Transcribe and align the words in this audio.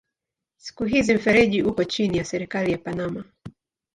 Siku 0.57 0.85
hizi 0.85 1.13
mfereji 1.15 1.63
uko 1.63 1.83
chini 1.83 2.17
ya 2.17 2.25
serikali 2.25 2.71
ya 2.71 2.77
Panama. 2.77 3.23